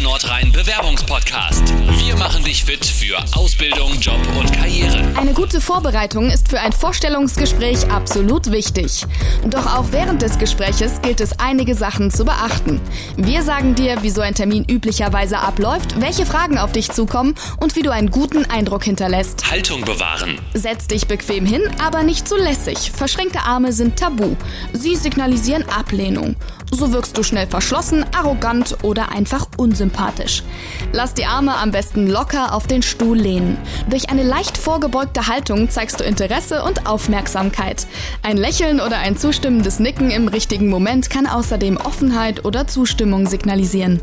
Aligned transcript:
Nordrhein 0.00 0.51
Bewerbungspodcast. 0.62 1.74
Wir 1.98 2.14
machen 2.14 2.44
dich 2.44 2.62
fit 2.62 2.86
für 2.86 3.18
Ausbildung, 3.36 3.98
Job 3.98 4.20
und 4.38 4.52
Karriere. 4.52 5.12
Eine 5.16 5.32
gute 5.32 5.60
Vorbereitung 5.60 6.30
ist 6.30 6.46
für 6.46 6.60
ein 6.60 6.70
Vorstellungsgespräch 6.70 7.90
absolut 7.90 8.52
wichtig. 8.52 9.04
Doch 9.44 9.66
auch 9.66 9.86
während 9.90 10.22
des 10.22 10.38
Gespräches 10.38 11.02
gilt 11.02 11.20
es 11.20 11.40
einige 11.40 11.74
Sachen 11.74 12.12
zu 12.12 12.24
beachten. 12.24 12.80
Wir 13.16 13.42
sagen 13.42 13.74
dir, 13.74 14.04
wie 14.04 14.10
so 14.10 14.20
ein 14.20 14.36
Termin 14.36 14.64
üblicherweise 14.64 15.40
abläuft, 15.40 16.00
welche 16.00 16.26
Fragen 16.26 16.58
auf 16.58 16.70
dich 16.70 16.92
zukommen 16.92 17.34
und 17.58 17.74
wie 17.74 17.82
du 17.82 17.90
einen 17.90 18.12
guten 18.12 18.44
Eindruck 18.44 18.84
hinterlässt. 18.84 19.50
Haltung 19.50 19.80
bewahren. 19.80 20.38
Setz 20.54 20.86
dich 20.86 21.08
bequem 21.08 21.44
hin, 21.44 21.62
aber 21.84 22.04
nicht 22.04 22.28
zu 22.28 22.36
lässig. 22.36 22.92
Verschränkte 22.92 23.40
Arme 23.40 23.72
sind 23.72 23.96
tabu. 23.96 24.36
Sie 24.72 24.94
signalisieren 24.94 25.68
Ablehnung. 25.68 26.36
So 26.70 26.92
wirkst 26.92 27.18
du 27.18 27.24
schnell 27.24 27.48
verschlossen, 27.48 28.06
arrogant 28.16 28.78
oder 28.82 29.10
einfach 29.10 29.46
unsympathisch. 29.56 30.44
Lass 30.92 31.14
die 31.14 31.24
Arme 31.24 31.56
am 31.56 31.70
besten 31.70 32.06
locker 32.06 32.54
auf 32.54 32.66
den 32.66 32.82
Stuhl 32.82 33.18
lehnen. 33.18 33.58
Durch 33.88 34.10
eine 34.10 34.22
leicht 34.22 34.58
vorgebeugte 34.58 35.26
Haltung 35.28 35.70
zeigst 35.70 36.00
du 36.00 36.04
Interesse 36.04 36.62
und 36.64 36.86
Aufmerksamkeit. 36.86 37.86
Ein 38.22 38.36
Lächeln 38.36 38.80
oder 38.80 38.98
ein 38.98 39.16
zustimmendes 39.16 39.78
Nicken 39.78 40.10
im 40.10 40.28
richtigen 40.28 40.68
Moment 40.68 41.10
kann 41.10 41.26
außerdem 41.26 41.76
Offenheit 41.76 42.44
oder 42.44 42.66
Zustimmung 42.66 43.26
signalisieren. 43.26 44.00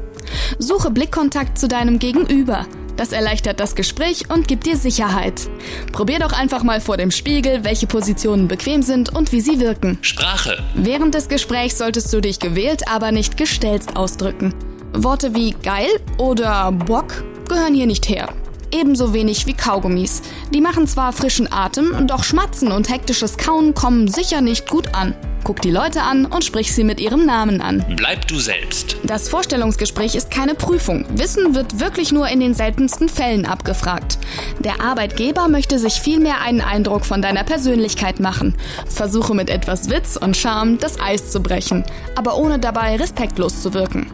Suche 0.57 0.91
Blickkontakt 0.91 1.57
zu 1.57 1.67
deinem 1.67 1.99
Gegenüber. 1.99 2.65
Das 2.99 3.13
erleichtert 3.13 3.61
das 3.61 3.75
Gespräch 3.75 4.29
und 4.29 4.49
gibt 4.49 4.65
dir 4.65 4.75
Sicherheit. 4.75 5.49
Probier 5.93 6.19
doch 6.19 6.33
einfach 6.33 6.63
mal 6.63 6.81
vor 6.81 6.97
dem 6.97 7.11
Spiegel, 7.11 7.63
welche 7.63 7.87
Positionen 7.87 8.49
bequem 8.49 8.81
sind 8.81 9.15
und 9.15 9.31
wie 9.31 9.39
sie 9.39 9.61
wirken. 9.61 9.97
Sprache. 10.01 10.61
Während 10.73 11.15
des 11.15 11.29
Gesprächs 11.29 11.77
solltest 11.77 12.11
du 12.11 12.19
dich 12.19 12.39
gewählt, 12.39 12.89
aber 12.89 13.13
nicht 13.13 13.37
gestelzt 13.37 13.95
ausdrücken. 13.95 14.53
Worte 14.93 15.35
wie 15.35 15.51
geil 15.51 15.89
oder 16.17 16.71
Bock 16.71 17.23
gehören 17.47 17.73
hier 17.73 17.87
nicht 17.87 18.09
her. 18.09 18.29
Ebenso 18.71 19.13
wenig 19.13 19.47
wie 19.47 19.53
Kaugummis. 19.53 20.21
Die 20.53 20.61
machen 20.61 20.87
zwar 20.87 21.11
frischen 21.11 21.51
Atem, 21.51 22.07
doch 22.07 22.23
Schmatzen 22.23 22.71
und 22.71 22.89
hektisches 22.89 23.37
Kauen 23.37 23.73
kommen 23.73 24.07
sicher 24.07 24.41
nicht 24.41 24.69
gut 24.69 24.93
an. 24.93 25.15
Guck 25.43 25.61
die 25.61 25.71
Leute 25.71 26.03
an 26.03 26.25
und 26.25 26.43
sprich 26.43 26.75
sie 26.75 26.83
mit 26.83 26.99
ihrem 26.99 27.25
Namen 27.25 27.61
an. 27.61 27.83
Bleib 27.95 28.27
du 28.27 28.37
selbst. 28.37 28.97
Das 29.03 29.29
Vorstellungsgespräch 29.29 30.13
ist 30.13 30.29
keine 30.29 30.53
Prüfung. 30.53 31.05
Wissen 31.09 31.55
wird 31.55 31.79
wirklich 31.79 32.11
nur 32.11 32.27
in 32.27 32.39
den 32.39 32.53
seltensten 32.53 33.09
Fällen 33.09 33.45
abgefragt. 33.45 34.19
Der 34.59 34.81
Arbeitgeber 34.81 35.47
möchte 35.47 35.79
sich 35.79 35.93
vielmehr 35.93 36.41
einen 36.41 36.61
Eindruck 36.61 37.05
von 37.05 37.21
deiner 37.21 37.43
Persönlichkeit 37.43 38.19
machen. 38.19 38.55
Versuche 38.85 39.33
mit 39.33 39.49
etwas 39.49 39.89
Witz 39.89 40.17
und 40.17 40.37
Charme 40.37 40.77
das 40.77 40.99
Eis 40.99 41.31
zu 41.31 41.41
brechen, 41.41 41.83
aber 42.15 42.37
ohne 42.37 42.59
dabei 42.59 42.97
respektlos 42.97 43.61
zu 43.61 43.73
wirken. 43.73 44.11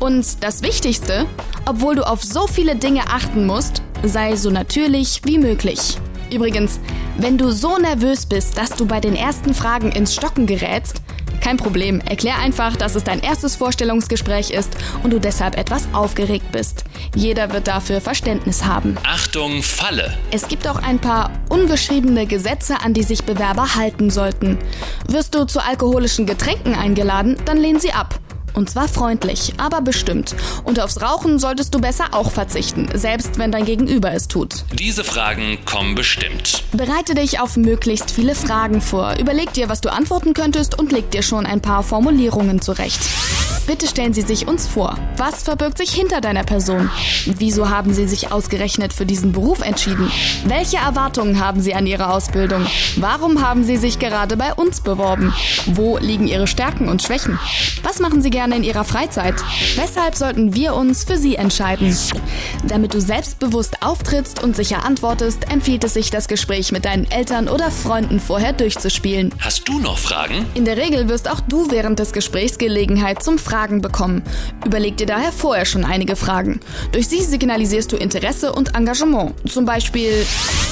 Und 0.00 0.42
das 0.42 0.62
Wichtigste, 0.62 1.26
obwohl 1.66 1.96
du 1.96 2.06
auf 2.06 2.22
so 2.22 2.46
viele 2.46 2.76
Dinge 2.76 3.08
achten 3.08 3.46
musst, 3.46 3.82
sei 4.02 4.36
so 4.36 4.50
natürlich 4.50 5.22
wie 5.24 5.38
möglich. 5.38 5.98
Übrigens, 6.32 6.78
wenn 7.16 7.38
du 7.38 7.50
so 7.50 7.78
nervös 7.78 8.26
bist, 8.26 8.58
dass 8.58 8.70
du 8.70 8.86
bei 8.86 9.00
den 9.00 9.16
ersten 9.16 9.54
Fragen 9.54 9.92
ins 9.92 10.14
Stocken 10.14 10.46
gerätst, 10.46 11.02
kein 11.40 11.56
Problem, 11.56 12.00
erklär 12.00 12.36
einfach, 12.38 12.76
dass 12.76 12.94
es 12.94 13.04
dein 13.04 13.20
erstes 13.20 13.56
Vorstellungsgespräch 13.56 14.50
ist 14.50 14.76
und 15.02 15.12
du 15.12 15.18
deshalb 15.18 15.56
etwas 15.56 15.88
aufgeregt 15.92 16.52
bist. 16.52 16.84
Jeder 17.14 17.52
wird 17.52 17.68
dafür 17.68 18.00
Verständnis 18.00 18.64
haben. 18.64 18.96
Achtung, 19.04 19.62
Falle. 19.62 20.14
Es 20.30 20.48
gibt 20.48 20.68
auch 20.68 20.82
ein 20.82 20.98
paar 20.98 21.30
ungeschriebene 21.48 22.26
Gesetze, 22.26 22.80
an 22.82 22.92
die 22.92 23.02
sich 23.02 23.24
Bewerber 23.24 23.76
halten 23.76 24.10
sollten. 24.10 24.58
Wirst 25.08 25.34
du 25.34 25.46
zu 25.46 25.60
alkoholischen 25.60 26.26
Getränken 26.26 26.74
eingeladen, 26.74 27.36
dann 27.44 27.56
lehn 27.56 27.80
sie 27.80 27.92
ab. 27.92 28.18
Und 28.58 28.68
zwar 28.68 28.88
freundlich, 28.88 29.52
aber 29.56 29.80
bestimmt. 29.82 30.34
Und 30.64 30.80
aufs 30.80 31.00
Rauchen 31.00 31.38
solltest 31.38 31.76
du 31.76 31.78
besser 31.78 32.06
auch 32.10 32.32
verzichten, 32.32 32.88
selbst 32.92 33.38
wenn 33.38 33.52
dein 33.52 33.64
Gegenüber 33.64 34.12
es 34.12 34.26
tut. 34.26 34.64
Diese 34.76 35.04
Fragen 35.04 35.58
kommen 35.64 35.94
bestimmt. 35.94 36.64
Bereite 36.72 37.14
dich 37.14 37.38
auf 37.38 37.56
möglichst 37.56 38.10
viele 38.10 38.34
Fragen 38.34 38.80
vor. 38.80 39.14
Überleg 39.20 39.52
dir, 39.52 39.68
was 39.68 39.80
du 39.80 39.92
antworten 39.92 40.34
könntest 40.34 40.76
und 40.76 40.90
leg 40.90 41.08
dir 41.12 41.22
schon 41.22 41.46
ein 41.46 41.60
paar 41.60 41.84
Formulierungen 41.84 42.60
zurecht. 42.60 42.98
Bitte 43.68 43.86
stellen 43.86 44.14
Sie 44.14 44.22
sich 44.22 44.48
uns 44.48 44.66
vor. 44.66 44.96
Was 45.18 45.42
verbirgt 45.42 45.76
sich 45.76 45.90
hinter 45.90 46.22
deiner 46.22 46.42
Person? 46.42 46.90
Wieso 47.26 47.68
haben 47.68 47.92
Sie 47.92 48.08
sich 48.08 48.32
ausgerechnet 48.32 48.94
für 48.94 49.04
diesen 49.04 49.32
Beruf 49.32 49.60
entschieden? 49.60 50.10
Welche 50.46 50.78
Erwartungen 50.78 51.38
haben 51.38 51.60
Sie 51.60 51.74
an 51.74 51.86
Ihre 51.86 52.08
Ausbildung? 52.08 52.64
Warum 52.96 53.46
haben 53.46 53.64
Sie 53.64 53.76
sich 53.76 53.98
gerade 53.98 54.38
bei 54.38 54.54
uns 54.54 54.80
beworben? 54.80 55.34
Wo 55.66 55.98
liegen 55.98 56.26
Ihre 56.26 56.46
Stärken 56.46 56.88
und 56.88 57.02
Schwächen? 57.02 57.38
Was 57.82 58.00
machen 58.00 58.22
Sie 58.22 58.30
gerne 58.30 58.56
in 58.56 58.64
Ihrer 58.64 58.84
Freizeit? 58.84 59.34
Weshalb 59.76 60.14
sollten 60.14 60.54
wir 60.54 60.72
uns 60.72 61.04
für 61.04 61.18
Sie 61.18 61.36
entscheiden? 61.36 61.94
Damit 62.66 62.94
du 62.94 63.02
selbstbewusst 63.02 63.82
auftrittst 63.82 64.42
und 64.42 64.56
sicher 64.56 64.86
antwortest, 64.86 65.52
empfiehlt 65.52 65.84
es 65.84 65.92
sich, 65.92 66.10
das 66.10 66.26
Gespräch 66.26 66.72
mit 66.72 66.86
deinen 66.86 67.04
Eltern 67.10 67.48
oder 67.48 67.70
Freunden 67.70 68.18
vorher 68.18 68.54
durchzuspielen. 68.54 69.34
Hast 69.40 69.68
du 69.68 69.78
noch 69.78 69.98
Fragen? 69.98 70.46
In 70.54 70.64
der 70.64 70.78
Regel 70.78 71.10
wirst 71.10 71.30
auch 71.30 71.40
du 71.40 71.70
während 71.70 71.98
des 71.98 72.14
Gesprächs 72.14 72.56
Gelegenheit 72.56 73.22
zum 73.22 73.36
Fragen 73.36 73.57
bekommen. 73.66 74.22
Überleg 74.64 74.96
dir 74.96 75.06
daher 75.06 75.32
vorher 75.32 75.64
schon 75.64 75.84
einige 75.84 76.14
Fragen. 76.16 76.60
Durch 76.92 77.08
sie 77.08 77.22
signalisierst 77.22 77.90
du 77.90 77.96
Interesse 77.96 78.52
und 78.52 78.74
Engagement. 78.76 79.34
Zum 79.50 79.64
Beispiel, 79.64 80.24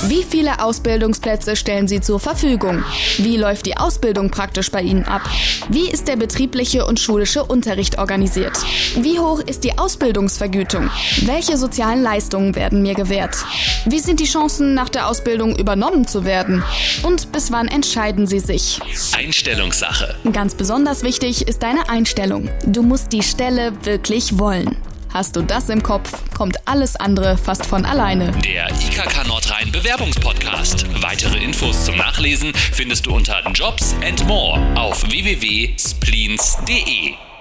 wie 0.05 0.23
viele 0.23 0.62
Ausbildungsplätze 0.62 1.57
stellen 1.57 1.89
Sie 1.89 2.01
zur 2.01 2.21
Verfügung? 2.21 2.84
Wie 3.17 3.37
läuft 3.37 3.67
die 3.67 3.77
Ausbildung 3.77 4.31
praktisch 4.31 4.71
bei 4.71 4.83
Ihnen 4.83 5.05
ab? 5.05 5.23
Wie 5.69 5.89
ist 5.91 6.07
der 6.07 6.17
betriebliche 6.17 6.84
und 6.84 7.01
schulische 7.01 7.45
Unterricht 7.45 7.99
organisiert? 7.99 8.57
Wie 8.97 9.19
hoch 9.19 9.41
ist 9.41 9.65
die 9.65 9.77
Ausbildungsvergütung? 9.79 10.91
Welche 11.23 11.57
sozialen 11.57 12.03
Leistungen 12.03 12.55
werden 12.55 12.83
mir 12.83 12.95
gewährt? 12.95 13.37
Wie 13.87 14.01
sind 14.01 14.21
die 14.21 14.27
Chancen, 14.27 14.75
nach 14.75 14.91
der 14.91 15.09
Ausbildung 15.09 15.57
übernommen 15.57 16.07
zu 16.07 16.25
werden? 16.25 16.63
Und 17.03 17.33
bis 17.33 17.51
wann 17.51 17.67
entscheiden 17.67 18.27
Sie 18.27 18.41
sich? 18.41 18.81
Einstellungssache. 19.17 20.15
Ganz 20.33 20.55
besonders 20.55 21.03
wichtig 21.03 21.49
ist 21.49 21.63
deine 21.63 21.89
Einstellung. 21.89 22.51
Du 22.67 22.83
musst 22.83 23.13
die 23.13 23.23
Stelle 23.23 23.73
wirklich 23.84 24.39
wollen. 24.39 24.77
Hast 25.17 25.34
du 25.34 25.41
das 25.41 25.71
im 25.71 25.83
Kopf, 25.83 26.13
kommt 26.37 26.59
alles 26.69 26.95
andere 26.97 27.39
fast 27.39 27.65
von 27.65 27.87
alleine. 27.87 28.33
Der 28.45 28.69
IKK 28.69 29.27
Bewerbungspodcast. 29.76 30.87
Weitere 31.03 31.37
Infos 31.37 31.84
zum 31.84 31.98
Nachlesen 31.98 32.54
findest 32.54 33.04
du 33.04 33.14
unter 33.14 33.42
Jobs 33.53 33.94
and 34.03 34.26
More 34.26 34.59
auf 34.75 35.03
www.spleens.de. 35.03 37.35